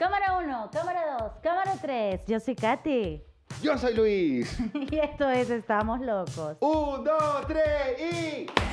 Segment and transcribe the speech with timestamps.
[0.00, 2.22] Cámara 1, cámara 2, cámara 3.
[2.26, 3.22] Yo soy Katy.
[3.62, 4.58] Yo soy Luis.
[4.90, 6.56] y esto es Estamos Locos.
[6.60, 8.69] Un, dos, tres y.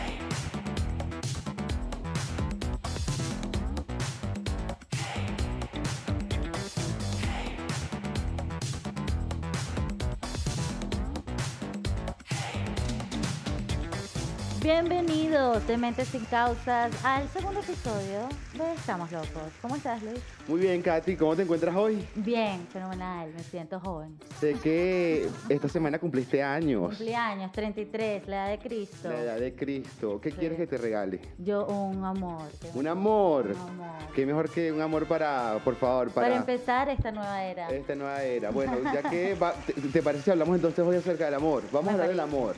[14.71, 19.43] Bienvenidos de Mentes Sin Causas al segundo episodio de Estamos Locos.
[19.61, 20.19] ¿Cómo estás, Luis?
[20.45, 21.15] Muy bien, Katy.
[21.15, 22.05] ¿Cómo te encuentras hoy?
[22.15, 23.31] Bien, fenomenal.
[23.33, 24.19] Me siento joven.
[24.41, 26.89] Sé que esta semana cumpliste años.
[26.97, 29.07] Cumpleaños, 33, la edad de Cristo.
[29.07, 30.19] La edad de Cristo.
[30.19, 30.35] ¿Qué Sí.
[30.37, 31.21] quieres que te regale?
[31.37, 32.49] Yo, un amor.
[32.73, 33.45] Un amor.
[33.51, 34.13] Un amor.
[34.13, 37.69] Qué mejor que un amor para, por favor, para, Para empezar esta nueva era.
[37.69, 38.49] esta nueva era.
[38.51, 41.63] Bueno, ya que va- te, te parece si hablamos entonces hoy acerca del amor?
[41.71, 42.57] Vamos Me a hablar del amor.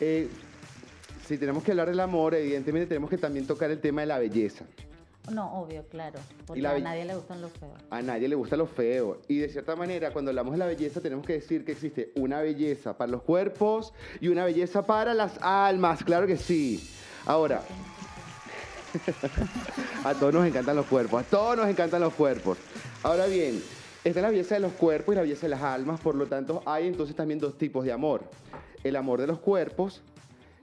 [0.00, 0.28] Eh,
[1.28, 4.18] si tenemos que hablar del amor, evidentemente tenemos que también tocar el tema de la
[4.18, 4.64] belleza.
[5.30, 6.18] No, obvio, claro.
[6.46, 7.78] Porque a nadie le gustan los feos.
[7.90, 9.20] A nadie le gusta lo feo.
[9.28, 12.40] Y de cierta manera, cuando hablamos de la belleza, tenemos que decir que existe una
[12.40, 16.02] belleza para los cuerpos y una belleza para las almas.
[16.02, 16.88] Claro que sí.
[17.26, 17.60] Ahora,
[20.04, 21.20] a todos nos encantan los cuerpos.
[21.20, 22.56] A todos nos encantan los cuerpos.
[23.02, 23.62] Ahora bien,
[24.02, 26.00] está la belleza de los cuerpos y la belleza de las almas.
[26.00, 28.22] Por lo tanto, hay entonces también dos tipos de amor.
[28.82, 30.00] El amor de los cuerpos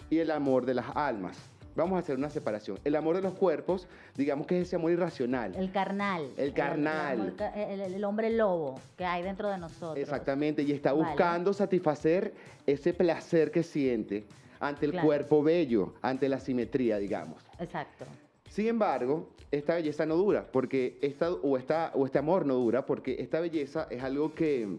[0.10, 1.38] y el amor de las almas.
[1.76, 2.80] Vamos a hacer una separación.
[2.86, 5.54] El amor de los cuerpos, digamos que es ese amor irracional.
[5.58, 6.30] El carnal.
[6.38, 7.20] El carnal.
[7.20, 9.98] El, ca- el- el hombre lobo que hay dentro de nosotros.
[9.98, 11.04] Exactamente, y está Vale.
[11.10, 12.34] buscando satisfacer
[12.66, 14.24] ese placer que siente
[14.62, 15.06] ante el Claro.
[15.08, 17.44] cuerpo bello, ante la simetría, digamos.
[17.60, 18.06] Exacto.
[18.50, 22.86] Sin embargo, esta belleza no dura, porque esta, o, esta, o este amor no dura,
[22.86, 24.78] porque esta belleza es algo que...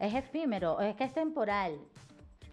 [0.00, 1.72] Es efímero, es que es temporal.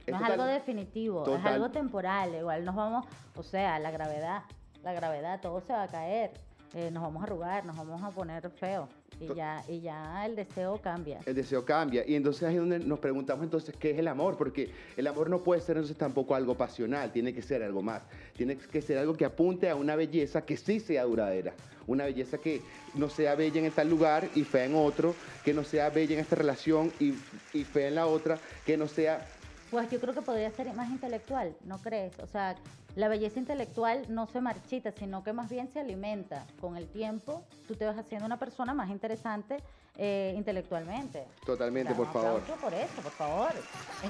[0.08, 2.36] No es, algo definitivo, es algo temporal.
[2.36, 4.44] Igual nos vamos, o sea, la gravedad,
[4.84, 6.32] la gravedad, todo se va a caer.
[6.74, 8.90] eh, nos vamos a arrugar, nos vamos a poner feo.
[9.18, 11.20] Y ya, y ya el deseo cambia.
[11.26, 12.04] El deseo cambia.
[12.06, 15.30] Y entonces ahí es donde nos preguntamos entonces qué es el amor, porque el amor
[15.30, 18.04] no puede ser entonces tampoco algo pasional, tiene que ser algo más.
[18.36, 21.54] Tiene que ser algo que apunte a una belleza que sí sea duradera.
[21.88, 22.62] Una belleza que
[22.96, 25.16] no sea bella en tal lugar y fea en otro,
[25.46, 27.14] que no sea bella en esta relación y,
[27.54, 29.26] y fea en la otra, que no sea...
[29.72, 32.18] Pues yo creo que podría ser más intelectual, ¿no crees?
[32.20, 32.56] O sea,
[32.96, 36.46] la belleza intelectual no se marchita, sino que más bien se alimenta.
[36.62, 39.58] Con el tiempo, tú te vas haciendo una persona más interesante
[39.98, 41.26] eh, intelectualmente.
[41.46, 42.42] Totalmente, por favor.
[42.42, 43.52] por eso, por favor.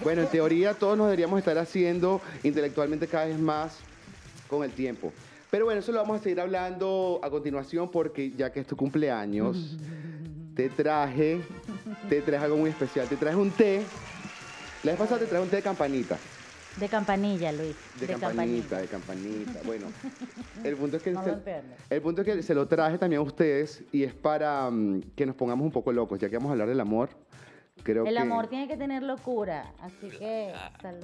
[0.03, 3.77] Bueno, en teoría todos nos deberíamos estar haciendo intelectualmente cada vez más
[4.47, 5.11] con el tiempo.
[5.49, 8.75] Pero bueno, eso lo vamos a seguir hablando a continuación porque ya que es tu
[8.75, 9.77] cumpleaños,
[10.55, 11.41] te traje,
[12.09, 13.07] te traje algo muy especial.
[13.07, 13.83] Te traje un té.
[14.85, 16.15] La vez pasada te traje un té de campanita.
[16.79, 17.75] De campanilla, Luis.
[17.99, 19.59] De, campanita, de campanita.
[19.65, 19.87] Bueno,
[20.63, 21.33] el punto es que No se,
[21.89, 25.25] el punto es que se lo traje también a ustedes y es para mm, que
[25.25, 27.09] nos pongamos un poco locos, ya que vamos a hablar del amor.
[27.81, 31.03] Creo El que amor tiene que tener locura, así que salud.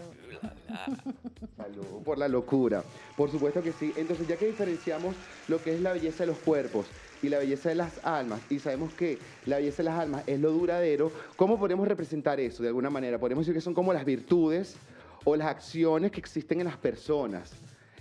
[1.58, 2.84] Salud por la locura.
[3.18, 3.94] Por supuesto que sí.
[3.98, 5.16] Entonces, ya que diferenciamos
[5.48, 6.86] lo que es la belleza de los cuerpos
[7.22, 10.40] y la belleza de las almas, y sabemos que la belleza de las almas es
[10.40, 13.20] lo duradero, ¿cómo podemos representar eso de alguna manera?
[13.20, 14.76] Podemos decir que son como las virtudes
[15.24, 17.54] o las acciones que existen en las personas.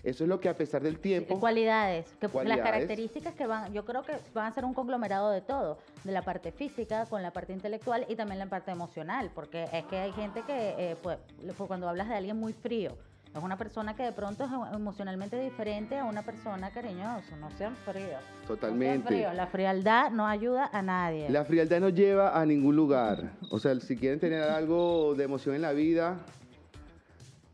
[0.02, 1.38] Eso es lo que a pesar del tiempo...
[1.38, 2.62] Cualidades, que Cualidades.
[2.62, 6.12] las características que van, yo creo que van a ser un conglomerado de todo, de
[6.12, 9.98] la parte física con la parte intelectual y también la parte emocional, porque es que
[9.98, 11.18] hay gente que, eh, pues,
[11.56, 12.96] pues, cuando hablas de alguien muy frío,
[13.34, 17.48] es una persona que de pronto es em- emocionalmente diferente a una persona cariñosa, no
[17.56, 18.08] sean fríos.
[18.08, 19.06] no sean Totalmente.
[19.06, 19.34] fríos.
[19.34, 21.28] La frialdad no ayuda a nadie.
[21.30, 23.30] La frialdad no lleva a ningún lugar.
[23.50, 26.16] O sea, si quieren tener algo de emoción en la vida,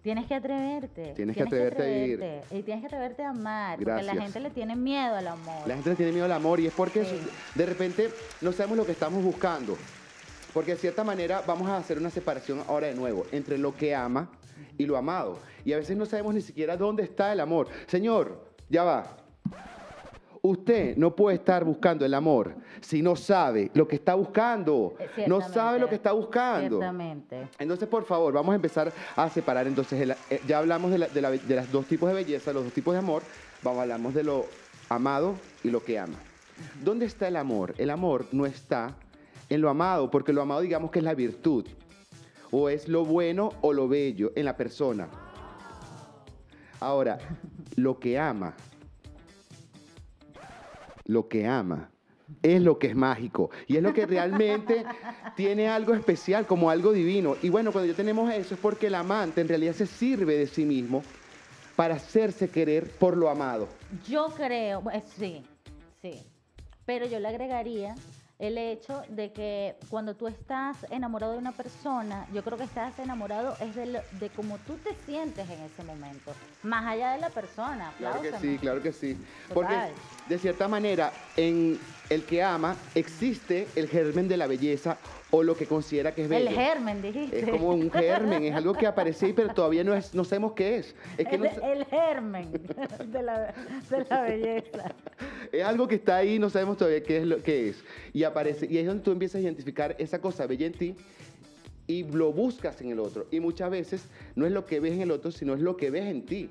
[0.02, 1.14] Tienes que atreverte.
[1.16, 3.74] Tienes que atreverte a atreverte, Y tienes que atreverte a amar.
[3.76, 4.14] Porque Gracias.
[4.14, 5.66] la gente le tiene miedo al amor.
[5.66, 7.20] La gente le tiene miedo al amor y es porque Sí.
[7.56, 8.10] de repente
[8.40, 9.76] no sabemos lo que estamos buscando.
[10.54, 13.96] Porque de cierta manera vamos a hacer una separación ahora de nuevo entre lo que
[13.96, 14.28] ama
[14.78, 15.38] y lo amado.
[15.64, 17.68] Y a veces no sabemos ni siquiera dónde está el amor.
[17.86, 19.16] Señor, ya va.
[20.42, 24.94] Usted no puede estar buscando el amor si no sabe lo que está buscando.
[25.26, 26.78] No sabe lo que está buscando.
[27.58, 29.66] Entonces, por favor, vamos a empezar a separar.
[29.66, 32.52] Entonces, el- eh, ya hablamos de, la- de la- de las dos tipos de belleza,
[32.52, 33.22] los dos tipos de amor.
[33.62, 34.44] Vamos a hablamos de lo
[34.88, 35.34] amado
[35.64, 36.18] y lo que ama.
[36.84, 37.74] ¿Dónde está el amor?
[37.76, 38.94] El amor no está
[39.48, 41.66] en lo amado, porque lo amado digamos que es la virtud,
[42.50, 45.08] o es lo bueno o lo bello en la persona.
[46.80, 47.18] Ahora,
[47.76, 48.54] lo que ama,
[51.04, 51.90] lo que ama
[52.42, 54.84] es lo que es mágico y es lo que realmente
[55.36, 57.36] tiene algo especial, como algo divino.
[57.42, 60.46] Y bueno, cuando ya tenemos eso es porque el amante en realidad se sirve de
[60.46, 61.02] sí mismo
[61.76, 63.68] para hacerse querer por lo amado.
[64.08, 65.42] Yo creo, eh, sí,
[66.00, 66.22] sí.
[66.84, 67.94] Pero yo le agregaría
[68.38, 72.98] el hecho de que cuando tú estás enamorado de una persona, yo creo que estás
[72.98, 77.18] enamorado es de, lo- de cómo tú te sientes en ese momento, más allá de
[77.20, 77.94] la persona.
[77.98, 79.16] Claro que sí, claro que sí.
[79.54, 79.74] Porque
[80.28, 81.78] de cierta manera, en
[82.10, 84.98] el que ama existe el germen de la belleza
[85.30, 86.48] o lo que considera que es bello.
[86.48, 87.40] El germen, dijiste.
[87.40, 90.52] Es como un germen, es algo que aparece ahí, pero todavía no, es, no sabemos
[90.52, 90.94] qué es.
[91.18, 92.52] Es, que el, no el germen
[93.06, 93.54] de la,
[93.90, 94.94] de la belleza.
[95.50, 97.84] es algo que está ahí, no sabemos todavía qué es lo que es.
[98.12, 100.94] Y aparece, y es donde tú empiezas a identificar esa cosa bella en ti
[101.86, 103.26] y lo buscas en el otro.
[103.30, 104.04] Y muchas veces
[104.34, 106.50] no es lo que ves en el otro, sino es lo que ves en ti.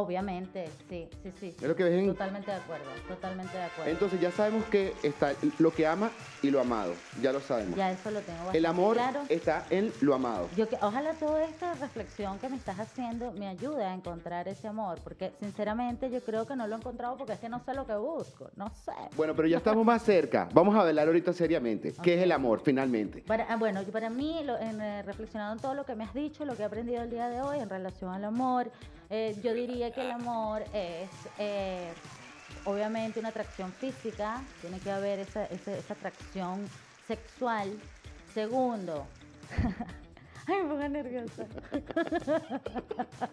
[0.00, 1.54] Obviamente, sí, sí, sí.
[1.58, 3.90] Es lo que ves en, Totalmente de acuerdo, totalmente de acuerdo.
[3.90, 6.10] Entonces ya sabemos que está lo que ama
[6.42, 6.96] y lo amado.
[7.18, 7.78] Ya lo sabemos.
[7.78, 9.22] ya eso lo tengo bastante El amor claro.
[9.30, 10.50] está en lo amado.
[10.54, 14.68] Yo que, ojalá toda esta reflexión que me estás haciendo me ayude a encontrar ese
[14.68, 17.72] amor, porque sinceramente yo creo que no lo he encontrado porque es que no sé
[17.72, 18.92] lo que busco, no sé.
[19.16, 20.46] Bueno, pero ya estamos más cerca.
[20.52, 21.94] Vamos a hablar ahorita seriamente.
[22.02, 23.22] ¿Qué es el amor, finalmente?
[23.26, 26.04] Para, ah, bueno, yo- para mí, lo- en, eh, reflexionando en todo lo que me
[26.04, 28.70] has dicho, lo que he aprendido el día de hoy en relación al amor,
[29.10, 31.08] eh, yo diría que el amor es
[31.38, 31.92] eh,
[32.64, 36.66] obviamente una atracción física, tiene que haber esa, esa- esa atracción
[37.06, 37.70] sexual.
[38.34, 39.06] Segundo,
[40.46, 41.46] ay, me pongo nerviosa.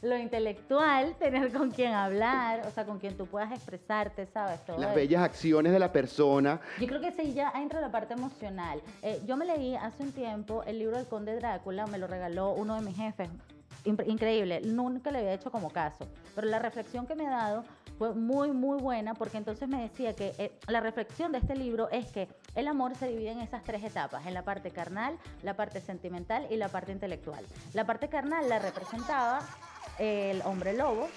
[0.00, 4.64] Lo intelectual, tener con quien hablar, o sea, con quien tú puedas expresarte, ¿sabes?
[4.64, 4.96] Todo Las eso.
[4.96, 6.60] bellas acciones de la persona.
[6.78, 8.80] Yo creo que sí, ya entra la parte emocional.
[9.02, 12.52] Eh, yo me leí hace un tiempo el libro del Conde Drácula, me lo regaló
[12.52, 13.28] uno de mis jefes.
[13.84, 16.06] Increíble, nunca le había hecho como caso.
[16.34, 17.64] Pero la reflexión que me ha dado
[17.98, 21.88] fue muy, muy buena porque entonces me decía que eh, la reflexión de este libro
[21.90, 25.54] es que el amor se divide en esas tres etapas, en la parte carnal, la
[25.54, 27.44] parte sentimental y la parte intelectual.
[27.74, 29.40] La parte carnal la representaba
[29.98, 31.08] el hombre lobo,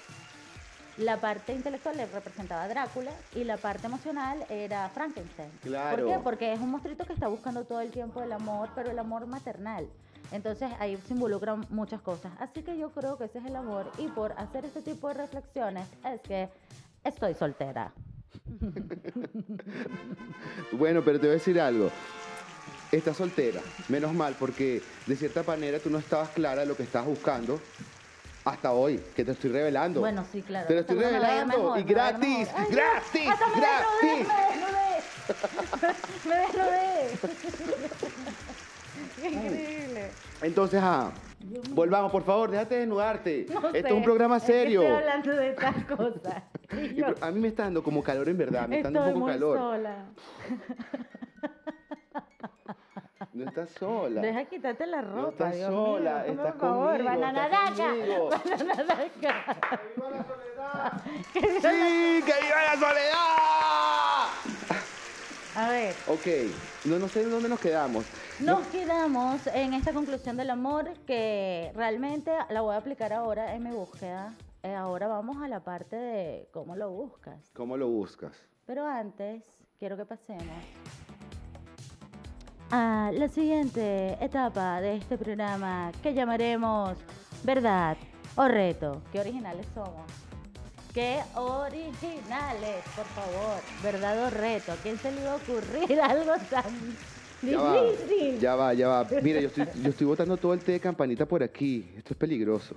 [0.98, 5.50] la parte intelectual le representaba a Drácula y la parte emocional era Frankenstein.
[5.62, 5.96] Claro.
[5.96, 6.18] ¿Por qué?
[6.22, 9.26] Porque es un monstruito que está buscando todo el tiempo el amor, pero el amor
[9.26, 9.88] maternal.
[10.32, 12.32] Entonces ahí se involucran muchas cosas.
[12.38, 15.14] Así que yo creo que ese es el amor y por hacer este tipo de
[15.14, 16.48] reflexiones es que
[17.04, 17.92] estoy soltera.
[20.72, 21.90] Bueno, pero te voy a decir algo.
[22.90, 26.82] Estás soltera, menos mal, porque de cierta manera tú no estabas clara de lo que
[26.82, 27.60] estabas buscando
[28.44, 30.00] hasta hoy, que te estoy revelando.
[30.00, 30.66] Bueno, sí, claro.
[30.66, 32.48] Te lo estoy revelando mejor, y gratis.
[32.56, 34.28] Ay, Dios, gratis, me gratis.
[34.28, 34.56] desnudé,
[36.26, 36.58] me desnudé.
[37.20, 37.72] me desnudé.
[39.20, 40.10] Qué increíble.
[40.42, 41.10] Entonces, ah,
[41.70, 43.46] volvamos, por favor, déjate desnudarte.
[43.52, 44.82] No Esto es un programa es que serio.
[44.82, 46.42] estoy hablando de estas cosas.
[46.72, 49.06] Y yo a mí me está dando como calor en verdad, me está dando un
[49.12, 49.58] poco muy calor.
[49.58, 49.96] sola.
[53.34, 54.20] No estás sola.
[54.20, 56.32] Deja quitarte la ropa, no estás Dios sola, mío.
[56.32, 57.86] estás por favor, banana daca.
[57.86, 59.60] Banana daca.
[61.32, 64.26] ¡Sí, que viva la soledad!
[65.54, 66.26] A ver, Ok,
[66.86, 68.06] no, no sé dónde nos quedamos.
[68.40, 73.62] nos quedamos en esta conclusión del amor que realmente la voy a aplicar ahora en
[73.64, 74.32] mi búsqueda.
[74.62, 77.50] Eh, ahora vamos a la parte de cómo lo buscas.
[77.54, 78.32] ¿Cómo lo buscas?
[78.64, 79.42] Pero antes,
[79.78, 80.46] quiero que pasemos
[82.70, 86.96] a la siguiente etapa de este programa que llamaremos
[87.42, 87.98] Verdad
[88.36, 89.02] o Reto.
[89.12, 90.06] Qué originales somos.
[90.94, 93.60] Qué originales, por favor.
[93.82, 94.72] Verdad o reto.
[94.72, 96.64] ¿A quién se le iba a ocurrir algo tan
[97.42, 98.38] Ya va, difícil?
[98.38, 99.06] ya va, ya va.
[99.22, 101.90] Mira, yo estoy, yo estoy botando todo el té de campanita por aquí.
[101.96, 102.74] Esto es peligroso.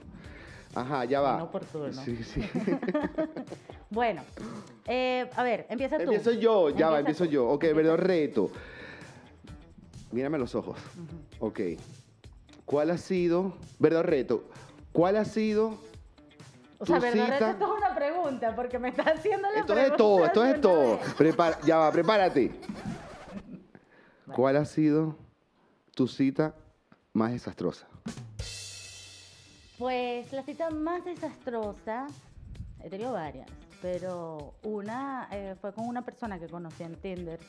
[0.74, 1.36] Ajá, ya va.
[1.36, 1.92] Inoportuno.
[1.94, 2.42] Sí, sí.
[3.92, 4.24] Bueno,
[4.88, 6.04] eh, a ver, empieza tú.
[6.04, 7.30] Empiezo yo, ya va, empiezo tú.
[7.32, 7.48] yo.
[7.48, 8.08] Ok, Empieza verdad tú.
[8.08, 8.52] reto.
[10.12, 10.78] Mírame los ojos.
[11.40, 11.60] Ok.
[12.66, 14.44] ¿Cuál ha sido, verdad reto?
[14.92, 15.78] ¿Cuál ha sido
[16.80, 19.92] O sea, verdad, esto es una pregunta porque me está haciendo la Esto es de
[19.92, 21.66] pregunta todo, esto es todo.
[21.66, 22.52] ya va, prepárate.
[24.36, 25.16] ¿Cuál ha sido
[25.94, 26.54] tu cita
[27.14, 27.88] más desastrosa?
[29.78, 32.08] Pues la cita más desastrosa,
[32.84, 33.48] he tenido varias,
[33.82, 37.40] pero una eh, fue con una persona que conocí en Tinder.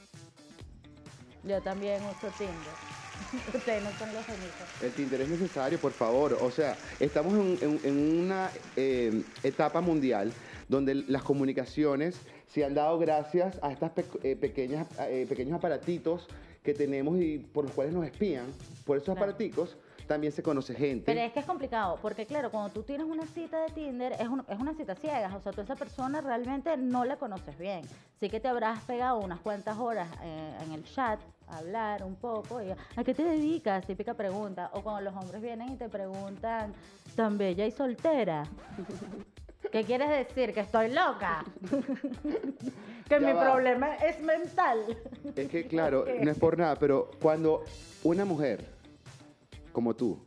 [1.44, 3.05] Yo también uso Tinder.
[3.54, 4.68] Ustedes no son los únicos.
[4.82, 6.36] El Tinder es necesario, por favor.
[6.40, 10.32] O sea, estamos en, en- en una eh, etapa mundial
[10.68, 16.28] donde las comunicaciones se han dado gracias a estas pe- eh, pequeñas, eh, pequeños aparatitos
[16.62, 18.46] que tenemos y por los cuales nos espían.
[18.84, 19.20] Por esos Claro.
[19.20, 19.76] aparaticos
[20.06, 21.04] también se conoce gente.
[21.06, 24.28] Pero es que es complicado, porque claro, cuando tú tienes una cita de Tinder, es,
[24.28, 27.58] un- es una cita ciega, o sea, tú a esa persona realmente no la conoces
[27.58, 27.82] bien.
[28.20, 32.16] Sí que te habrás pegado unas cuantas horas eh, en el chat, a hablar un
[32.16, 33.86] poco, y ¿a qué te dedicas?
[33.86, 34.70] Típica pregunta.
[34.72, 36.72] O cuando los hombres vienen y te preguntan,
[37.14, 38.44] ¿tan bella y soltera?
[39.72, 40.54] ¿Qué quieres decir?
[40.54, 41.44] ¿Que estoy loca?
[43.08, 43.42] que Ya mi va.
[43.42, 44.78] problema es mental.
[45.34, 47.64] Es que, claro, no es por nada, pero cuando
[48.04, 48.64] una mujer
[49.76, 50.18] como tú,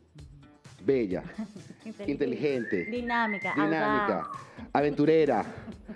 [0.84, 1.24] bella,
[2.06, 4.30] inteligente, Dinámica, dinámica,
[4.72, 5.44] aventurera,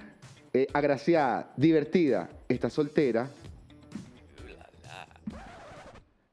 [0.53, 3.29] eh, agraciada, divertida, está soltera,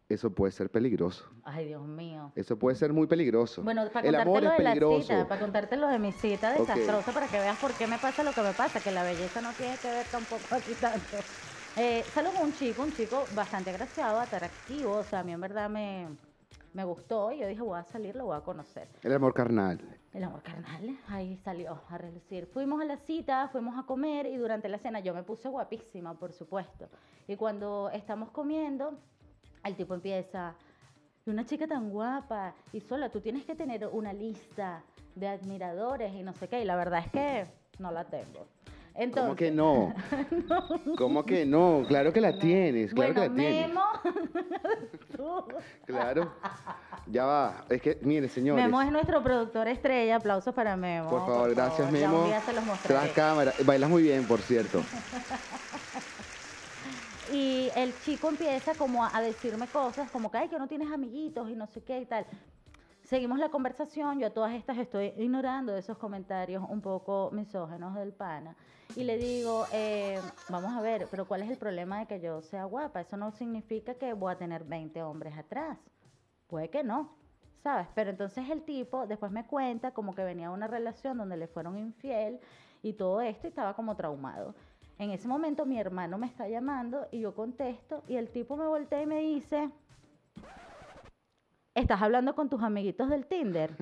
[0.10, 1.30] eso puede ser peligroso.
[1.44, 2.32] Ay, Dios mío.
[2.36, 3.62] Eso puede ser muy peligroso.
[3.62, 5.02] Bueno, para El amor es de la peligroso.
[5.04, 8.24] cita, para contarte lo de mi cita desastrosa, para que veas por qué me pasa
[8.24, 11.18] lo que me pasa, que la belleza no tiene que ver tampoco aquí tanto.
[11.78, 15.40] Eh, salgo con un chico, un chico bastante agraciado, atractivo, o sea, a mí en
[15.40, 16.08] verdad me,
[16.74, 18.88] me gustó y yo dije, voy a salir, lo voy a conocer.
[19.04, 19.80] El amor carnal.
[20.14, 22.46] El amor carnal, ahí salió a relucir.
[22.48, 26.14] Fuimos a la cita, fuimos a comer y durante la cena yo me puse guapísima,
[26.14, 26.88] por supuesto.
[27.28, 28.98] Y cuando estamos comiendo,
[29.64, 30.56] el tipo empieza,
[31.26, 34.84] "Y una chica tan guapa y sola, tú tienes que tener una lista
[35.16, 36.62] de admiradores y no sé qué.
[36.62, 37.46] Y la verdad es que
[37.80, 38.48] no la tengo.
[38.96, 40.96] Entonces, ¿Cómo que no?
[40.98, 41.84] ¿Cómo que no?
[41.88, 43.68] Claro que la tienes, claro bueno, que la tienes.
[43.70, 43.82] Memo,
[45.16, 45.46] tú.
[45.86, 46.34] Claro.
[47.08, 47.66] Ya va.
[47.70, 48.64] Es que, mire, señores.
[48.64, 51.10] Memo es nuestro productor estrella, aplausos para Memo.
[51.10, 52.26] Por favor, gracias, Ya Memo.
[52.26, 53.00] día se los mostraré.
[53.02, 53.54] Tras cámara.
[53.66, 54.82] Bailas muy bien, por cierto.
[57.34, 60.92] Y el chico empieza como a, a decirme cosas como que, ay, que no tienes
[60.92, 62.26] amiguitos y no sé qué y tal.
[63.12, 68.14] Seguimos la conversación, yo a todas estas estoy ignorando esos comentarios un poco misógenos del
[68.14, 68.56] pana.
[68.96, 72.42] Y le digo, eh, vamos a ver, pero ¿cuál es el problema de que yo
[72.42, 73.02] sea guapa?
[73.02, 75.78] Eso no significa que voy a tener 20 hombres atrás.
[76.48, 77.14] Puede que no,
[77.62, 77.90] ¿sabes?
[77.96, 81.78] Pero entonces el tipo después me cuenta como que venía una relación donde le fueron
[81.78, 82.40] infiel
[82.82, 84.56] y todo esto y estaba como traumado.
[85.00, 88.68] En ese momento mi hermano me está llamando y yo contesto y el tipo me
[88.68, 89.70] voltea y me dice,
[91.76, 93.72] ¿estás hablando con tus amiguitos del Tinder?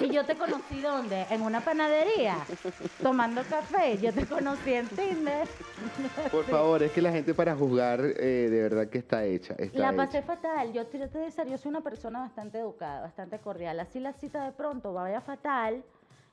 [0.00, 1.26] y yo te conocí ¿dónde?
[1.30, 2.36] En una panadería,
[3.02, 3.98] tomando café.
[3.98, 5.48] Yo te conocí en Tinder.
[6.30, 9.54] Por favor, es que la gente para juzgar eh, de verdad que está hecha.
[9.54, 9.96] Está La hecha.
[9.96, 10.72] pasé fatal.
[10.72, 13.80] Yo te te de ser, yo soy una persona bastante educada, bastante cordial.
[13.80, 15.84] Así la cita de pronto vaya fatal,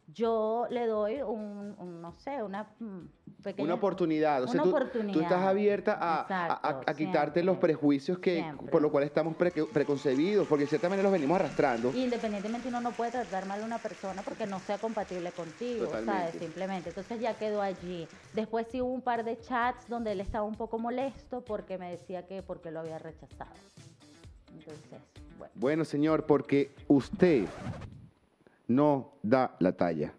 [0.08, 3.64] yo le doy un, un, no sé, una mm, pequeña...
[3.66, 4.44] Una oportunidad.
[4.44, 5.14] O sea, Una tú, oportunidad.
[5.14, 8.68] tú estás abierta a, a- a- Exacto, a quitarte los prejuicios que Siempre.
[8.72, 11.92] por lo cual estamos pre- preconcebidos, porque de cierta manera los venimos arrastrando.
[11.96, 16.06] Independientemente uno no puede tratar mal a una persona porque no sea compatible contigo, ¿sabes?
[16.06, 16.40] Totalmente.
[16.40, 16.90] Simplemente.
[16.90, 18.10] Entonces ya quedó allí.
[18.34, 21.90] Después sí hubo un par de chats donde él estaba un poco molesto porque me
[21.92, 23.52] decía que porque lo había rechazado.
[24.54, 25.00] Entonces,
[25.38, 25.54] bueno.
[25.56, 27.46] Bueno, señor, porque usted
[28.76, 30.14] no da la talla.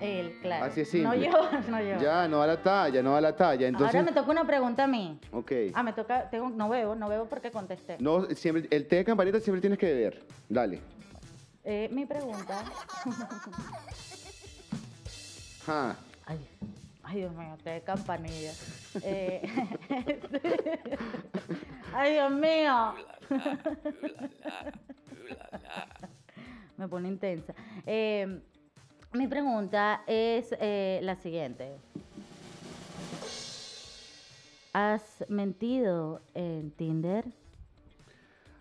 [0.00, 0.64] Él, claro.
[0.64, 1.30] Así es No simple.
[1.30, 1.98] yo, no yo.
[2.00, 3.68] Ya, no da la talla, no da la talla.
[3.68, 5.18] Entonces, Ahora me toca una pregunta a mí.
[5.30, 5.52] ok.
[5.74, 7.96] Ah, me toca, tengo, no veo, no veo porque contesté.
[8.00, 10.24] No, siempre, el té de campanita siempre tienes que beber.
[10.48, 10.80] Dale.
[11.64, 12.62] Eh, mi pregunta.
[15.66, 15.94] Ja.
[16.24, 16.38] Ay,
[17.02, 18.52] ay, Dios mío, té de campanilla.
[19.04, 19.40] Eh,
[21.94, 22.94] ay, Dios mío.
[26.80, 27.54] Me pone intensa.
[27.84, 28.40] Eh,
[29.12, 31.72] mi pregunta es eh, la siguiente.
[34.72, 37.26] ¿Has mentido en Tinder?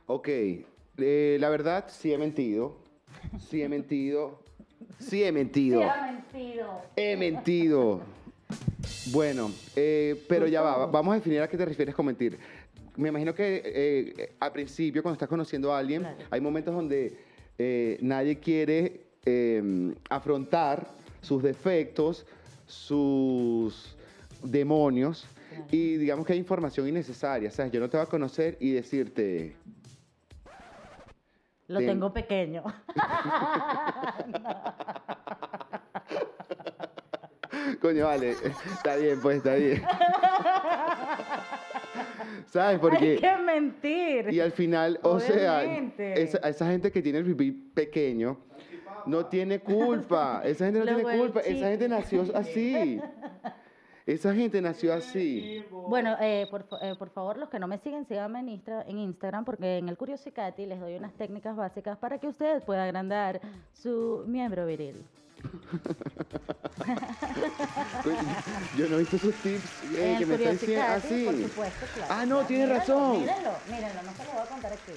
[0.05, 0.27] Ok.
[0.27, 2.75] eh, la verdad, sí he mentido.
[3.39, 4.43] Sí he mentido.
[4.99, 5.79] Sí he mentido.
[6.01, 6.81] mentido.
[6.97, 8.01] He mentido.
[9.13, 12.37] Bueno, eh, pero ya va, vamos a definir a qué te refieres con mentir.
[12.97, 16.17] Me imagino que eh, al principio, cuando estás conociendo a alguien, Claro.
[16.31, 17.28] hay momentos donde
[17.59, 20.87] eh, nadie quiere eh, afrontar
[21.21, 22.25] sus defectos,
[22.65, 23.95] sus
[24.41, 25.65] demonios, Claro.
[25.71, 27.49] y digamos que hay información innecesaria.
[27.49, 29.55] O sea, yo no te voy a conocer y decirte,
[31.67, 32.63] Lo Ten- tengo pequeño.
[37.81, 38.31] coño, vale,
[38.73, 39.83] está bien, pues está bien.
[42.47, 42.79] ¿Sabes?
[42.79, 43.11] Porque...
[43.11, 44.33] Hay que mentir.
[44.33, 48.37] Y al final, o sea, esa, esa gente que tiene el pipí pequeño
[49.05, 50.41] no tiene culpa.
[50.43, 51.39] Esa gente no tiene culpa.
[51.41, 52.99] Esa gente nació así.
[54.05, 55.63] Esa gente nació así.
[55.69, 59.77] Bueno, eh, por, eh, por favor, los que no me siguen, síganme en, Instagram porque
[59.77, 63.39] en el Curiosicati les doy unas técnicas básicas para que ustedes puedan agrandar
[63.71, 65.05] su miembro viril.
[68.77, 69.63] Yo no he visto sus tips
[69.95, 71.25] eh, que me está diciendo por así.
[71.43, 72.13] supuesto, claro.
[72.13, 73.19] Ah, no, tienes mírenlo, razón.
[73.21, 74.91] Mírenlo, mírenlo, no se lo voy a contar aquí,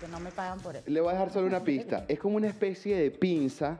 [0.00, 0.84] que no me pagan por eso.
[0.88, 2.04] Le voy a dejar solo una pista.
[2.08, 3.78] Es como una especie de pinza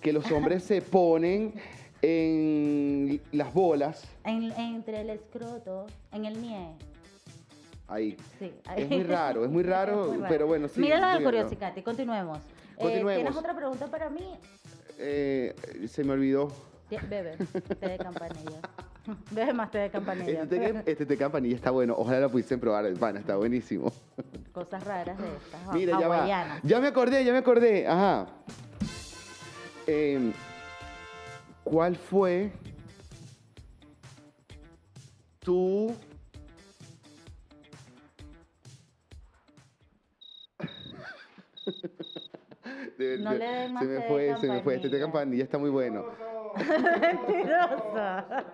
[0.00, 1.54] que los hombres se ponen
[2.02, 4.04] en las bolas.
[4.24, 6.68] En- entre el escroto, en el nie.
[7.88, 8.16] Ahí.
[8.38, 8.52] Sí.
[8.76, 11.38] Es muy raro, es muy raro, pero bueno, sí, Mira la del díganlo.
[11.40, 12.38] Curiosicati, continuemos.
[12.38, 12.42] Eh,
[12.82, 13.14] Continuemos.
[13.16, 14.28] ¿Tienes otra pregunta para mí?
[14.98, 15.54] Eh,
[15.88, 16.52] se me olvidó.
[16.90, 17.36] Bebe,
[17.80, 18.60] té de campanilla.
[19.30, 20.42] Bebe más té de campanilla.
[20.42, 21.94] Este té, este té campanilla está bueno.
[21.96, 23.92] Ojalá lo pudiesen probar, pana, está buenísimo.
[24.52, 25.74] Cosas raras de estas.
[25.74, 26.60] Mira, ya va.
[26.62, 27.86] Ya me acordé, ya me acordé.
[27.86, 28.26] Ajá.
[29.86, 30.32] Em,
[31.64, 32.50] ¿Cuál fue
[35.40, 35.94] tu...
[42.98, 44.74] De- No le den más se me fue, se me fue.
[44.76, 45.44] Este de campanilla.
[45.44, 46.04] está muy bueno.
[46.56, 48.44] Mentirosa.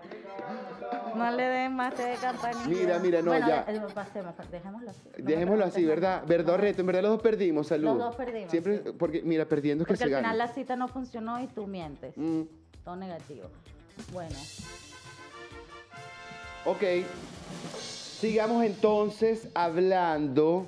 [1.15, 2.67] No le den más té de campanilla.
[2.67, 3.65] Mira, mira, no, Bueno, ya.
[3.67, 5.09] eh, pasemos, dejémoslo así.
[5.17, 6.23] Dejémoslo así, ¿verdad?
[6.27, 6.81] Verdad, reto.
[6.81, 7.85] En verdad los dos perdimos, salud.
[7.87, 8.91] Los dos perdimos, Siempre, sí.
[8.97, 10.23] porque, mira, perdiendo es que Porque se al gana.
[10.33, 12.13] final la cita no funcionó y tú mientes.
[12.17, 12.41] Mm,
[12.83, 13.47] Todo negativo.
[14.13, 14.35] Bueno,
[16.65, 16.83] ok.
[17.79, 20.67] Sigamos entonces hablando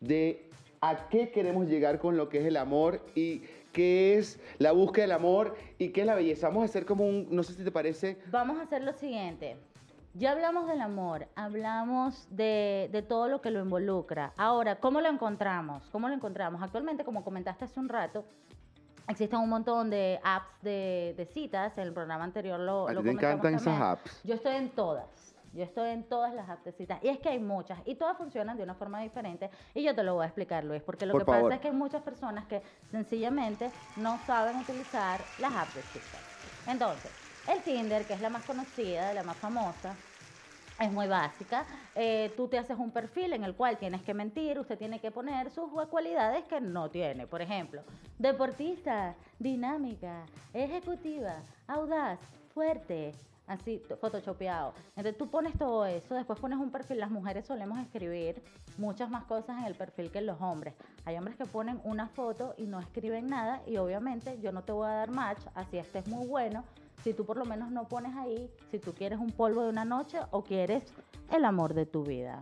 [0.00, 0.48] de
[0.90, 3.40] a qué queremos llegar con lo que es el amor y
[3.72, 6.48] qué es la búsqueda del amor y qué es la belleza.
[6.48, 9.56] Vamos a hacer como un, no sé si te parece, vamos a hacer lo siguiente.
[10.16, 14.32] Ya hablamos del amor, hablamos de, de todo lo que lo involucra.
[14.36, 15.88] Ahora, ¿cómo lo encontramos?
[15.90, 16.62] ¿Cómo lo encontramos?
[16.62, 18.24] Actualmente, como comentaste hace un rato,
[19.08, 21.76] existen un montón de apps de, de citas.
[21.78, 24.20] En el programa anterior lo, A lo te encantan esas apps.
[24.22, 25.33] Yo estoy en todas.
[25.54, 26.98] Yo estoy en todas las apps de citas.
[27.02, 27.78] Y es que hay muchas.
[27.84, 29.50] Y todas funcionan de una forma diferente.
[29.72, 30.82] Y yo te lo voy a explicar, Luis.
[30.82, 31.42] Porque lo Por que favor.
[31.44, 36.20] pasa es que hay muchas personas que sencillamente no saben utilizar las apps de citas.
[36.66, 37.10] Entonces,
[37.48, 39.94] el Tinder, que es la más conocida, la más famosa,
[40.80, 41.64] es muy básica.
[41.94, 45.10] Eh, tú te haces un perfil en el cual tienes que mentir, usted tiene que
[45.10, 47.26] poner sus cualidades que no tiene.
[47.26, 47.82] Por ejemplo,
[48.18, 51.36] deportista, dinámica, ejecutiva,
[51.68, 52.18] audaz,
[52.54, 53.12] fuerte,
[53.46, 54.74] así, photoshopeado.
[54.96, 56.98] Entonces tú pones todo eso, después pones un perfil.
[56.98, 58.42] Las mujeres solemos escribir
[58.78, 60.74] muchas más cosas en el perfil que los hombres.
[61.04, 64.72] Hay hombres que ponen una foto y no escriben nada y obviamente yo no te
[64.72, 66.64] voy a dar match, así estés muy bueno,
[67.02, 69.84] si tú por lo menos no pones ahí si tú quieres un polvo de una
[69.84, 70.82] noche o quieres
[71.30, 72.40] el amor de tu vida.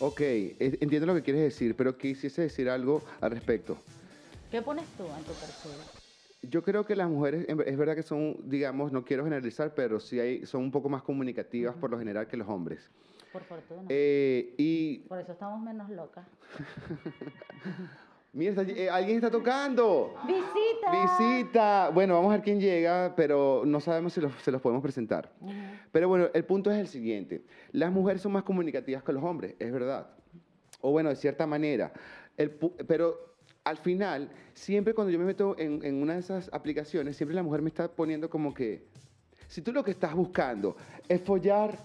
[0.00, 3.76] ok, es- entiendo lo que quieres decir, pero quisiese decir algo al respecto.
[4.50, 5.72] ¿Qué pones tú en tu perfil?
[6.42, 10.20] Yo creo que las mujeres, es verdad que son, digamos, no quiero generalizar, pero sí
[10.20, 12.90] hay, son un poco más comunicativas por lo general que los hombres.
[13.32, 13.82] Por fortuna.
[13.88, 16.24] Eh, y Por eso estamos menos locas.
[18.32, 20.14] mira, eh, alguien está tocando.
[20.26, 21.18] ¡Visita!
[21.18, 21.90] Visita.
[21.90, 25.32] Bueno, vamos a ver quién llega, pero no sabemos si los- se los podemos presentar.
[25.40, 25.52] Ujú.
[25.92, 27.42] Pero bueno, el punto es el siguiente.
[27.72, 30.08] Las mujeres son más comunicativas que los hombres, es verdad.
[30.80, 31.92] O bueno, de cierta manera.
[32.36, 33.27] El pero
[33.68, 37.42] al final, siempre cuando yo me meto en, en una de esas aplicaciones, siempre la
[37.42, 38.86] mujer me está poniendo como que,
[39.46, 40.76] si tú lo que estás buscando
[41.08, 41.78] es follar,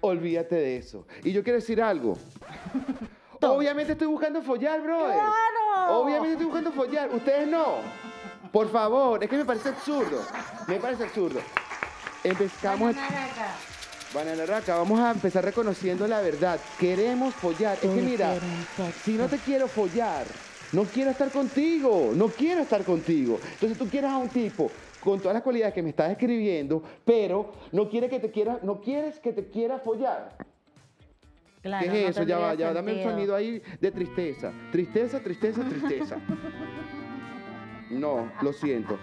[0.00, 1.06] olvídate de eso.
[1.22, 2.16] Y yo quiero decir algo.
[3.40, 5.06] Obviamente estoy buscando follar, bro.
[5.06, 6.00] ¡Claro!
[6.00, 7.10] Obviamente estoy buscando follar.
[7.12, 7.78] Ustedes no.
[8.52, 10.22] Por favor, es que me parece absurdo.
[10.68, 11.40] Me parece absurdo.
[12.22, 12.94] Empezamos.
[14.14, 16.60] Banana Raca, vamos a empezar reconociendo la verdad.
[16.78, 17.74] Queremos follar.
[17.74, 18.36] Es que mira,
[19.02, 20.24] si no te quiero follar,
[20.72, 23.38] no quiero estar contigo, no quiero estar contigo.
[23.54, 27.52] Entonces tú quieres a un tipo con todas las cualidades que me estás describiendo, pero
[27.72, 30.36] no quiere que te quiera, no quieres que te quiera follar.
[31.62, 32.22] Claro, ¿Qué no es eso?
[32.24, 34.52] Ya va, ya va, dame un sonido ahí de tristeza.
[34.70, 36.16] Tristeza, tristeza, tristeza.
[37.90, 38.98] No, lo siento.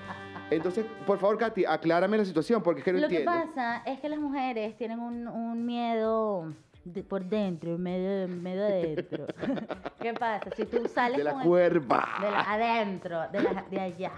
[0.49, 3.45] Entonces, por favor, Katy, aclárame la situación porque es que no Lo que entiendo.
[3.47, 9.25] pasa es que las mujeres tienen un, un miedo de- por dentro, medio, medio adentro.
[10.01, 10.49] ¿Qué pasa?
[10.55, 12.17] Si tú sales de la con el- cuerpa.
[12.21, 14.11] de la- adentro, de, la- de allá.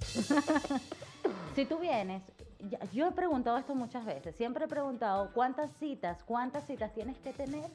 [1.54, 2.22] si tú vienes,
[2.70, 7.16] ya- yo he preguntado esto muchas veces, siempre he preguntado cuántas citas, cuántas citas tienes
[7.18, 7.70] que tener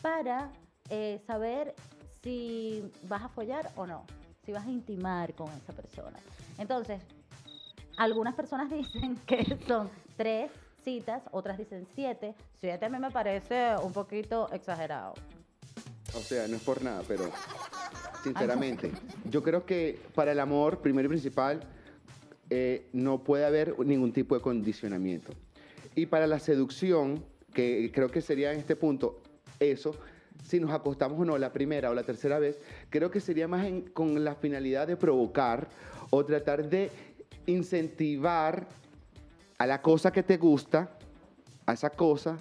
[0.00, 0.50] para
[0.90, 1.74] eh, saber
[2.22, 4.04] si vas a follar o no,
[4.44, 6.18] si vas a intimar con esa persona.
[6.58, 7.02] Entonces,
[7.96, 10.50] algunas personas dicen que son tres
[10.82, 12.34] citas, otras dicen siete.
[12.60, 15.14] Siete a mí me parece un poquito exagerado.
[16.14, 17.24] O sea, no es por nada, pero
[18.22, 18.90] sinceramente,
[19.30, 21.60] yo creo que para el amor, primero y principal,
[22.50, 25.32] eh, no puede haber ningún tipo de condicionamiento.
[25.94, 29.20] Y para la seducción, que creo que sería en este punto
[29.60, 29.94] eso,
[30.44, 32.58] si nos acostamos o no la primera o la tercera vez,
[32.90, 35.68] creo que sería más en- con la finalidad de provocar
[36.10, 36.90] o tratar de
[37.46, 38.66] incentivar
[39.62, 40.88] a la cosa que te gusta,
[41.66, 42.36] a esa cosa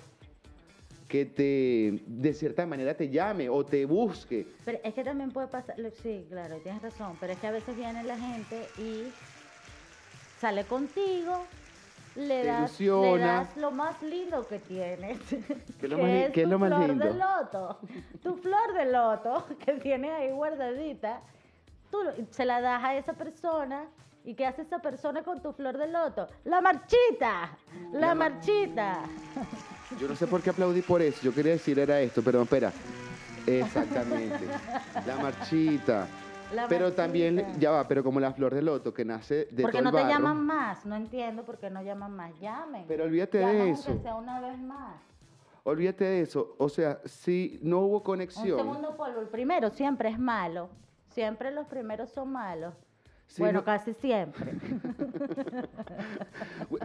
[1.07, 4.47] que te, de cierta manera te llame o te busque.
[4.65, 7.75] Pero es que también puede pasar, sí, claro, tienes razón, pero es que a veces
[7.75, 9.03] viene la gente y
[10.39, 11.45] sale contigo,
[12.15, 15.19] le das, le das lo más lindo que tienes,
[15.79, 17.05] ¿Qué es lo más li- qué es lo más flor lindo?
[17.05, 17.79] de loto,
[18.23, 21.21] tu flor de loto que tienes ahí guardadita,
[21.91, 21.99] tú
[22.31, 23.85] se la das a esa persona.
[24.23, 26.27] ¿Y qué hace esa persona con tu flor de loto?
[26.43, 27.57] ¡La marchita!
[27.93, 28.99] ¡La marchita!
[29.99, 31.21] Yo no sé por qué aplaudí por eso.
[31.23, 32.71] Yo quería decir era esto, pero espera.
[33.47, 34.39] Exactamente.
[35.05, 36.07] La marchita.
[36.53, 39.71] La pero también, ya va, pero como la flor de loto que nace de ¿Por
[39.71, 40.13] qué todo no el te barro.
[40.19, 40.85] llaman más?
[40.85, 42.37] No entiendo por qué no llaman más.
[42.41, 42.85] Llamen.
[42.87, 43.97] Pero olvídate de eso.
[44.01, 44.95] sea una vez más.
[45.63, 46.55] Olvídate de eso.
[46.57, 48.57] O sea, si no hubo Un conexión.
[48.57, 49.21] segundo polvo.
[49.21, 50.69] El primero siempre es malo.
[51.09, 52.73] Siempre los primeros son malos.
[53.39, 54.53] Bueno, no- casi siempre.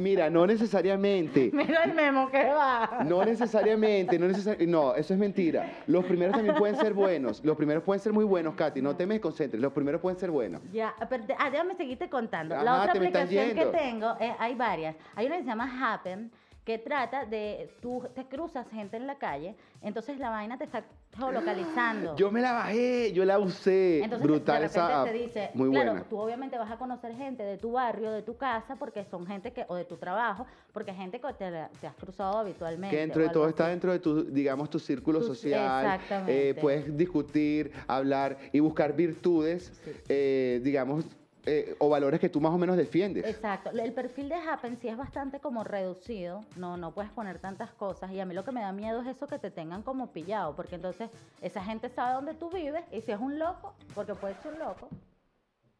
[0.00, 1.50] Mira, no necesariamente.
[1.52, 3.02] Mira el memo que va.
[3.04, 4.70] No necesariamente, no necesariamente.
[4.70, 5.70] No, eso es mentira.
[5.86, 7.44] Los primeros también pueden ser buenos.
[7.44, 8.82] Los primeros pueden ser muy buenos, Katy.
[8.82, 9.60] No te me desconcentres.
[9.60, 10.62] Los primeros pueden ser buenos.
[10.72, 12.54] Ya, pero, ah, déjame seguirte contando.
[12.54, 14.96] Ajá, la otra te aplicación que tengo, eh, hay varias.
[15.14, 16.30] Hay una que se llama Happen,
[16.66, 20.82] que trata de, tú te cruzas gente en la calle, entonces la vaina te está
[21.16, 22.16] geolocalizando.
[22.18, 24.02] Yo me la bajé, yo la usé.
[24.02, 26.08] Entonces, Brutal de esa te dice, Muy claro, buena.
[26.08, 29.52] tú obviamente vas a conocer gente de tu barrio, de tu casa, porque son gente
[29.52, 31.46] que, o de tu trabajo, porque es gente que te,
[31.86, 32.94] has cruzado habitualmente.
[32.96, 35.84] Que dentro de todo está dentro de tu, digamos, tu círculo Tu- social.
[35.86, 36.50] exactamente.
[36.50, 39.92] Eh, puedes discutir, hablar y buscar virtudes, Sí.
[40.08, 41.04] eh, digamos,
[41.46, 43.24] eh, o valores que tú más o menos defiendes.
[43.24, 43.70] Exacto.
[43.70, 46.44] El perfil de Happen sí es bastante como reducido.
[46.56, 48.10] No, no puedes poner tantas cosas.
[48.10, 50.56] Y a mí lo que me da miedo es eso que te tengan como pillado.
[50.56, 51.08] Porque entonces
[51.40, 52.84] esa gente sabe dónde tú vives.
[52.90, 54.88] Y si es un loco, porque puede ser un loco,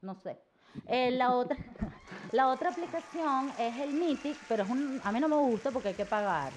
[0.02, 0.38] no sé.
[0.86, 1.56] Eh, la, otra,
[2.32, 5.88] la otra aplicación es el Mythic, pero es un, a mí no me gusta porque
[5.88, 6.52] hay que pagar.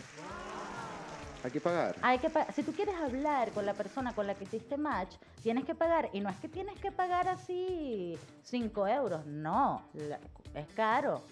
[1.50, 1.96] Hay que pagar.
[2.04, 5.16] Hay que pa- si tú quieres hablar con la persona con la que hiciste match,
[5.42, 6.08] tienes que pagar.
[6.14, 9.82] Y no es que tienes que pagar así 5 euros, no,
[10.54, 11.24] es caro.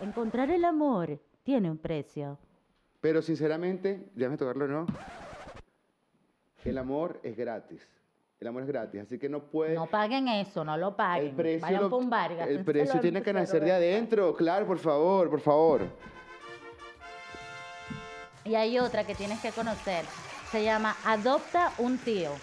[0.00, 2.38] Encontrar el amor tiene un precio.
[3.02, 4.86] Pero sinceramente, déjame tocarlo, ¿no?
[6.64, 7.86] El amor es gratis.
[8.40, 9.74] El amor es gratis, así que no puede.
[9.74, 11.28] No paguen eso, no lo paguen.
[11.28, 14.34] el precio, Vayan lo- un bar, el gástenselo precio en tiene que nacer de adentro,
[14.34, 15.82] claro, por favor, por favor.
[18.44, 20.06] Y hay otra que tienes que conocer.
[20.50, 22.40] Se llama Adopta un tío.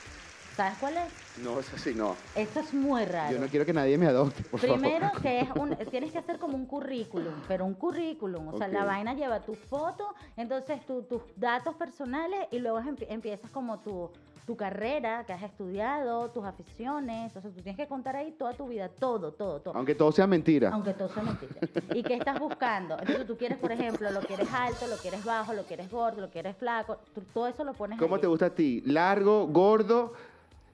[0.55, 1.13] ¿Sabes cuál es?
[1.43, 2.17] No, eso sí, no.
[2.35, 3.31] Esto es muy raro.
[3.33, 5.21] Yo no quiero que nadie me adopte, por Primero favor.
[5.21, 8.83] que es un, tienes que hacer como un currículum, pero un currículum, o sea, la
[8.83, 14.09] vaina lleva tu foto, entonces tu- tus datos personales y luego empie- empiezas como tu,
[14.49, 18.53] tu carrera que has estudiado, tus aficiones, o sea, tú tienes que contar ahí toda
[18.53, 19.75] tu vida, todo, todo, todo.
[19.75, 20.71] Aunque todo sea mentira.
[20.73, 21.53] Aunque todo sea mentira.
[21.93, 22.97] ¿Y qué estás buscando?
[22.97, 26.31] Entonces tú quieres, por ejemplo, lo quieres alto, lo quieres bajo, lo quieres gordo, lo
[26.31, 28.81] quieres flaco, tú- todo eso lo pones ¿Cómo te gusta a ti?
[28.88, 30.13] ¿Largo, gordo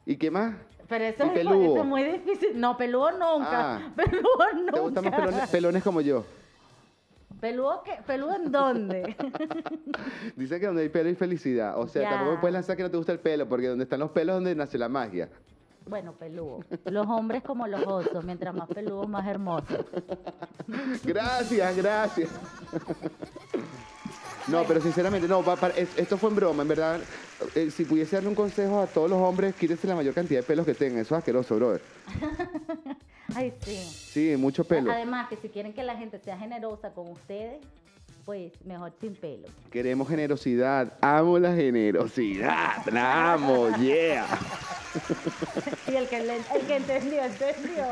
[0.05, 0.55] y qué más?
[0.87, 1.65] Pero eso es, peludo?
[1.65, 2.57] eso es muy difícil.
[2.57, 3.75] No, peludo nunca.
[3.75, 3.79] Ah.
[3.97, 4.71] Peludo nunca.
[4.71, 6.23] ¿Te gustan más pelones, pelones como yo?
[7.45, 7.99] ¿Peludo qué?
[8.07, 9.15] ¿Peludo en dónde?
[10.35, 11.77] Dice que donde hay pelo hay felicidad.
[11.79, 12.09] O sea, Ya.
[12.09, 14.33] tampoco me puedes lanzar que no te gusta el pelo, porque donde están los pelos
[14.33, 15.29] es donde nace la magia.
[15.87, 16.61] bueno, peludo.
[16.85, 19.85] Los hombres como los osos, mientras más peludos, más hermosos.
[21.03, 22.29] Gracias, gracias.
[24.47, 25.43] No, pero sinceramente, no,
[25.75, 27.01] es- esto fue en broma, en verdad.
[27.55, 30.45] eh, si pudiese darle un consejo a todos los hombres, quítense la mayor cantidad de
[30.45, 30.99] pelos que tengan.
[31.01, 31.81] Eso es asqueroso, brother.
[33.35, 33.75] Ay, sí.
[33.75, 34.91] Sí, mucho pelo.
[34.91, 37.59] Además, que si quieren que la gente sea generosa con ustedes,
[38.23, 39.47] pues mejor sin pelo.
[39.71, 40.93] Queremos generosidad.
[41.01, 42.85] Amo la generosidad.
[42.91, 44.25] La amo, yeah.
[45.87, 47.87] Y el que, le- el que entendió, entendió.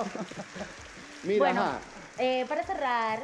[1.23, 1.79] Mira, bueno, ajá.
[2.17, 3.19] eh, para cerrar,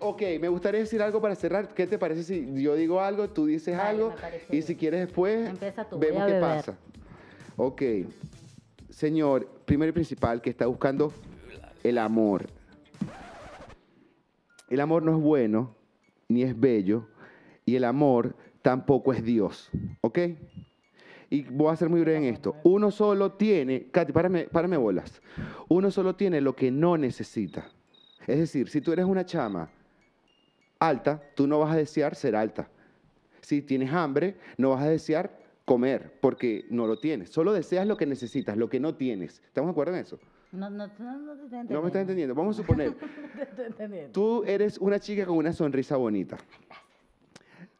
[0.00, 1.68] Ok, me gustaría decir algo para cerrar.
[1.68, 4.12] ¿Qué te parece si yo digo algo, tú dices algo
[4.50, 5.50] y si quieres después
[5.88, 6.76] tú, vemos qué pasa?
[7.56, 7.82] Ok,
[8.90, 11.12] señor, primero y principal que está buscando
[11.82, 12.46] el amor.
[14.68, 15.74] El amor no es bueno
[16.28, 17.06] ni es bello
[17.64, 20.18] y el amor tampoco es Dios, ¿ok?
[21.30, 22.56] Y voy a ser muy breve en esto.
[22.64, 25.22] Uno solo tiene, Katy, párame, párame bolas.
[25.68, 27.70] Uno solo tiene lo que no necesita.
[28.26, 29.70] Es decir, si tú eres una chama
[30.78, 32.68] alta, tú no vas a desear ser alta.
[33.40, 37.30] Si tienes hambre, no vas a desear comer, porque no lo tienes.
[37.30, 39.42] Solo deseas lo que necesitas, lo que no tienes.
[39.46, 40.18] ¿Estamos de acuerdo en eso?
[40.52, 41.64] no, no, no, no te estoy.
[41.68, 42.34] No me estás entendiendo.
[42.34, 42.94] Vamos a suponer,
[43.76, 46.36] te tú eres una chica con una sonrisa bonita.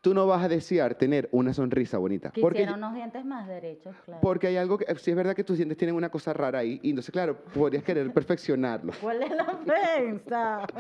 [0.01, 2.31] Tú no vas a desear tener una sonrisa bonita.
[2.39, 4.21] Porque, Quisiera unos dientes más derechos, claro.
[4.21, 6.79] porque hay algo que, si es verdad que tus dientes tienen una cosa rara ahí,
[6.83, 8.93] y entonces, claro, podrías querer perfeccionarlo.
[9.01, 10.67] ¿Cuál es la ofensa?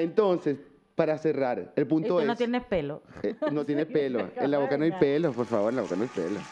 [0.00, 0.56] Entonces,
[0.94, 2.26] para cerrar, el punto es...
[2.26, 3.02] no tienes pelo.
[3.22, 4.28] eh, no tiene pelo.
[4.36, 6.40] En la boca no hay pelo, por favor, en la boca no hay pelo.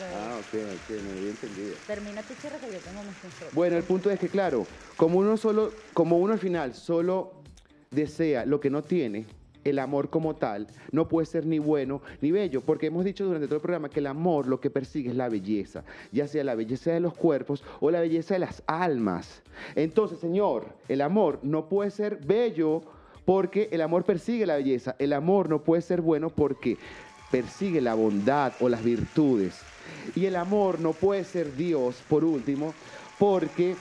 [0.00, 1.74] Ah, ok, ok, me había entendido.
[1.86, 3.54] Termina tu cierre que yo tengo mis consejos.
[3.54, 7.32] Bueno, el punto es que, claro, como uno solo, como uno al final solo
[7.90, 9.26] desea lo que no tiene,
[9.64, 13.46] el amor como tal no puede ser ni bueno ni bello, porque hemos dicho durante
[13.46, 16.54] todo el programa que el amor lo que persigue es la belleza, ya sea la
[16.54, 19.42] belleza de los cuerpos o la belleza de las almas.
[19.74, 22.82] Entonces, Señor, el amor no puede ser bello
[23.24, 26.78] porque el amor persigue la belleza, el amor no puede ser bueno porque
[27.30, 29.60] persigue la bondad o las virtudes.
[30.14, 32.74] Y el amor no puede ser Dios, por último,
[33.18, 33.76] porque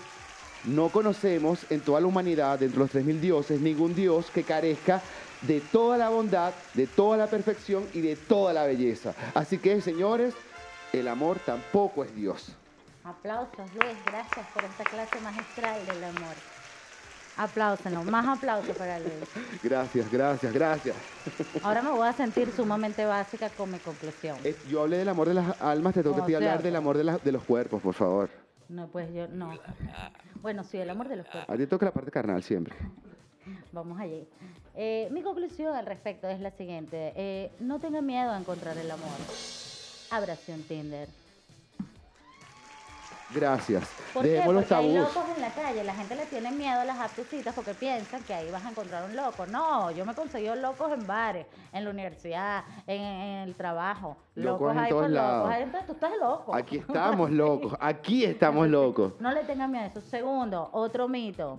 [0.66, 4.44] no conocemos en toda la humanidad, dentro de los tres mil dioses, ningún Dios que
[4.44, 5.02] carezca
[5.42, 9.14] de toda la bondad, de toda la perfección y de toda la belleza.
[9.34, 10.34] Así que, señores,
[10.94, 12.52] el amor tampoco es Dios.
[13.04, 16.36] Aplausos, Luis, gracias por esta clase magistral del amor.
[17.38, 19.14] Aplausos, más aplausos para Luis.
[19.64, 20.96] Gracias, gracias, gracias.
[21.64, 24.38] Ahora me voy a sentir sumamente básica con mi conclusión.
[24.44, 26.76] Eh, Yo hablé del amor de las almas, te tengo que Oh, ti hablar del
[26.76, 28.30] amor de, la- de los cuerpos, por favor.
[28.68, 29.58] No, pues yo no.
[30.42, 31.56] Bueno, sí, el amor de los cuerpos.
[31.56, 32.76] A ti toca la parte carnal siempre.
[33.72, 34.28] Vamos allí.
[34.76, 37.14] Eh, mi conclusión al respecto es la siguiente.
[37.16, 39.10] Eh, no tengan miedo a encontrar el amor.
[40.12, 41.08] Ábrase un Tinder.
[43.32, 43.88] Gracias.
[44.12, 44.42] ¿Por qué?
[44.44, 45.84] Porque hay locos en la calle.
[45.84, 49.04] La gente le tiene miedo a las aptecitas porque piensan que ahí vas a encontrar
[49.08, 49.46] un loco.
[49.46, 54.18] No, yo me he conseguido locos en bares, en la universidad, en, en el trabajo.
[54.34, 55.48] Locos en hay todos por lados.
[55.48, 55.62] locos.
[55.62, 56.56] Entonces tú estás loco.
[56.56, 59.14] Aquí estamos locos, aquí estamos locos.
[59.20, 60.02] No le tengan miedo a eso.
[60.02, 61.58] Segundo, otro mito.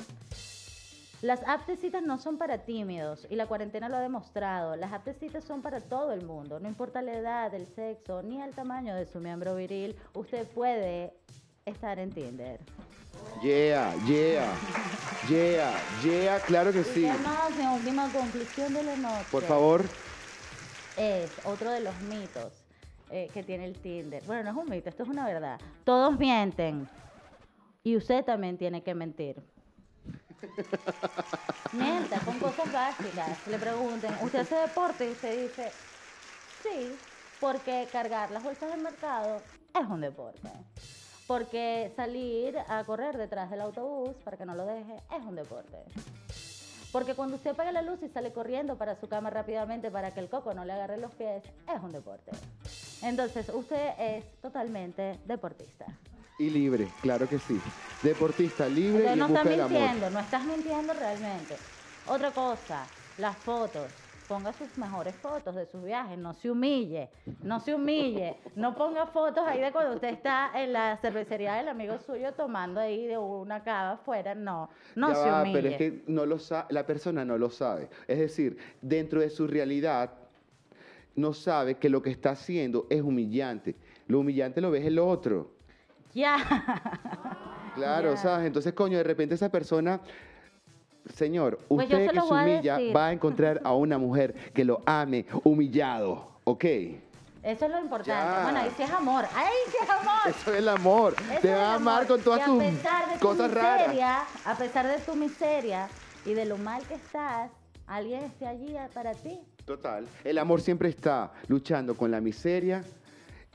[1.22, 4.74] Las aptecitas no son para tímidos y la cuarentena lo ha demostrado.
[4.76, 6.58] Las aptecitas son para todo el mundo.
[6.60, 11.12] No importa la edad, el sexo ni el tamaño de su miembro viril, usted puede
[11.66, 12.58] estar en Tinder.
[13.42, 14.50] Yeah, yeah,
[15.28, 15.70] yeah,
[16.02, 17.06] yeah, claro que sí.
[17.06, 19.26] Además, mi última conclusión de la noche.
[19.30, 19.84] Por favor,
[20.96, 22.64] Es otro de los mitos
[23.10, 24.22] eh, que tiene el Tinder.
[24.26, 25.60] Bueno, no es un mito, esto es una verdad.
[25.84, 26.88] Todos mienten.
[27.82, 29.36] Y usted también tiene que mentir.
[31.72, 33.46] Mienta con cosas básicas.
[33.46, 35.08] Le pregunten, ¿usted hace deporte?
[35.08, 35.72] Y usted dice,
[36.62, 36.96] sí,
[37.40, 39.40] porque cargar las bolsas del mercado
[39.78, 40.48] es un deporte.
[41.26, 45.76] Porque salir a correr detrás del autobús para que no lo deje es un deporte.
[46.90, 50.18] Porque cuando usted apaga la luz y sale corriendo para su cama rápidamente para que
[50.18, 52.32] el coco no le agarre los pies, es un deporte.
[53.02, 55.86] Entonces, usted es totalmente deportista.
[56.40, 57.60] Y libre, claro que sí.
[58.02, 59.78] Deportista libre Entonces, y no busca estás del amor.
[59.80, 61.56] mintiendo, no estás mintiendo realmente.
[62.06, 62.86] Otra cosa,
[63.18, 63.90] las fotos.
[64.26, 67.08] Ponga sus mejores fotos de sus viajes, no se humille,
[67.42, 71.66] no se humille, no ponga fotos ahí de cuando usted está en la cervecería del
[71.68, 75.52] amigo suyo tomando ahí de una cava afuera, no, no Ya se va, humille.
[75.60, 77.88] pero es que no lo sa- la persona no lo sabe.
[78.06, 80.12] Es decir, dentro de su realidad
[81.16, 83.74] no sabe que lo que está haciendo es humillante.
[84.06, 85.50] Lo humillante lo ves el otro.
[86.14, 86.36] Ya.
[87.74, 88.16] Claro, Ya.
[88.16, 88.46] ¿sabes?
[88.46, 90.00] Entonces, coño, de repente esa persona,
[91.14, 94.64] señor, Pues usted se que se a humilla va a encontrar a una mujer que
[94.64, 96.64] lo ame humillado, ¿ok?
[97.42, 98.10] Eso es lo importante.
[98.36, 98.42] Ya.
[98.42, 99.24] Bueno, ahí sí es amor.
[99.34, 100.20] Ahí sí es amor.
[100.28, 101.14] Eso es el amor.
[101.32, 103.80] Eso Te va a amar con todas pesar de tu cosas raras.
[103.88, 105.88] miseria, A pesar de tu miseria
[106.26, 107.50] y de lo mal que estás,
[107.86, 109.40] alguien esté allí para ti.
[109.64, 110.06] Total.
[110.22, 112.84] El amor siempre está luchando con la miseria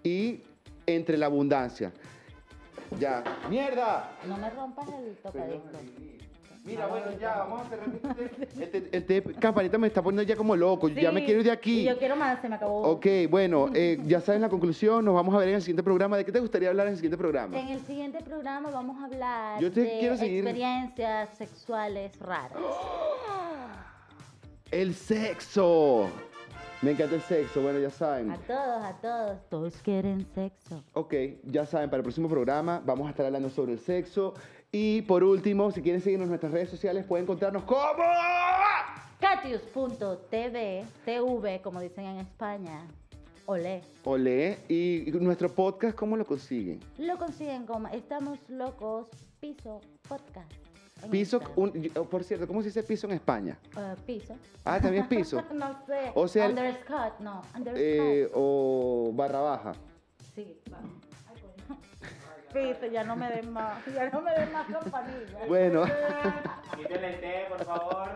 [0.03, 0.41] y
[0.87, 1.91] entre la abundancia.
[2.99, 3.23] Ya.
[3.49, 4.11] ¡Mierda!
[4.27, 5.61] No me rompas el tocadisco.
[6.65, 7.87] Mira, bueno, ya, vamos a cerrar
[8.59, 10.87] este, este, este campanita me está poniendo ya como loco.
[10.89, 11.83] ya me Sí, quiero ir de Y aquí.
[11.83, 12.81] yo quiero más, se me acabó.
[12.89, 15.05] Ok, bueno, eh, ya saben la conclusión.
[15.05, 16.17] Nos vamos a ver en el siguiente programa.
[16.17, 17.55] ¿De qué te gustaría hablar en el siguiente programa?
[17.59, 22.57] En el siguiente programa vamos a hablar Yo te de quiero seguir- experiencias sexuales raras.
[24.71, 26.09] El sexo.
[26.81, 27.61] Me encanta el sexo.
[27.61, 28.31] Bueno, ya saben.
[28.31, 29.49] A todos, a todos.
[29.49, 30.83] Todos quieren sexo.
[30.93, 34.33] Ok, ya saben, para el próximo programa vamos a estar hablando sobre el sexo.
[34.71, 38.03] Y por último, si quieren seguirnos en nuestras redes sociales, pueden encontrarnos como...
[39.19, 42.85] Catius.tv, TV, como dicen en España.
[43.45, 43.81] Olé.
[44.03, 44.57] Olé.
[44.67, 46.79] Y nuestro podcast, ¿cómo lo consiguen?
[46.97, 49.07] Lo consiguen como Estamos Locos
[49.39, 50.64] Piso Podcast.
[51.09, 53.57] Piso, un- yo- por cierto, ¿cómo se dice piso en España?
[53.77, 54.35] Eh, piso.
[54.63, 55.41] Ah, también es piso.
[55.53, 56.11] no sé.
[56.15, 56.49] O sea,
[57.19, 57.41] no.
[57.75, 59.73] Eh, o barra baja.
[60.33, 60.77] Sí, va.
[61.27, 61.79] Ay, coño.
[62.53, 63.85] Piso, ya no me den más.
[63.93, 65.47] Ya no me den más campanillas.
[65.47, 65.83] Bueno,
[66.77, 68.09] Quítale el té, por favor.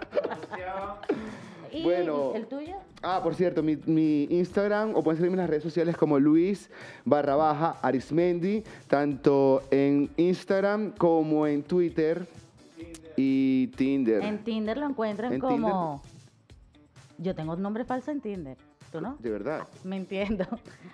[1.72, 2.34] ¿Y bueno.
[2.34, 2.78] el tuyo?
[3.04, 6.70] ah, por cierto, mi, mi Instagram, o pueden seguirme en las redes sociales como Luis
[7.06, 12.26] barra baja Arismendi, tanto en Instagram como en Twitter
[13.20, 14.24] y Tinder.
[14.24, 16.02] En Tinder lo encuentran En como.
[17.18, 18.58] Yo tengo un nombre falso en Tinder.
[18.94, 19.18] ¿Tú no?
[19.20, 19.68] De verdad.
[19.84, 20.46] Me entiendo.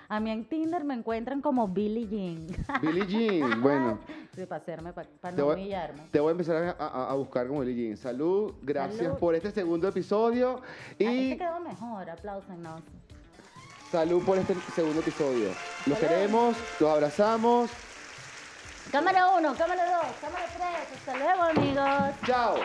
[0.09, 2.47] A mí en Tinder me encuentran como Billie Jean.
[2.81, 3.99] Billie Jean, bueno.
[4.35, 6.01] Sí, para hacerme, para, no voy, humillarme.
[6.11, 7.95] te voy a empezar a, buscar como Billie Jean.
[7.95, 9.17] Salud, gracias Salud.
[9.17, 10.61] por este segundo episodio.
[10.99, 11.05] Y...
[11.05, 12.53] Y Este quedó mejor, aplausos.
[13.89, 15.51] salud por este segundo episodio.
[15.85, 15.99] Los Salud.
[15.99, 17.71] queremos, los abrazamos.
[18.95, 20.97] Cámara 1, cámara 2, cámara 3.
[20.97, 22.15] Hasta luego, amigos.
[22.25, 22.55] Chao.